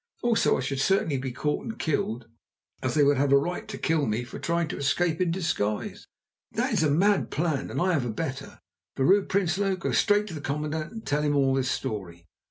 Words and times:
Also 0.23 0.57
I 0.57 0.61
should 0.61 0.79
certainly 0.79 1.19
be 1.19 1.31
caught 1.31 1.61
and 1.63 1.77
killed, 1.77 2.27
as 2.81 2.95
they 2.95 3.03
would 3.03 3.17
have 3.17 3.31
a 3.31 3.37
right 3.37 3.67
to 3.67 3.77
kill 3.77 4.07
me 4.07 4.23
for 4.23 4.39
trying 4.39 4.67
to 4.69 4.77
escape 4.77 5.21
in 5.21 5.29
disguise. 5.29 6.07
That 6.53 6.73
is 6.73 6.81
a 6.81 6.89
mad 6.89 7.29
plan, 7.29 7.69
and 7.69 7.79
I 7.79 7.93
have 7.93 8.05
a 8.05 8.09
better. 8.09 8.61
Vrouw 8.97 9.25
Prinsloo, 9.27 9.77
go 9.77 9.91
straight 9.91 10.25
to 10.25 10.33
the 10.33 10.41
commandant 10.41 10.91
and 10.91 11.05
tell 11.05 11.21
him 11.21 11.35
all 11.35 11.53
this 11.53 11.69
story. 11.69 12.25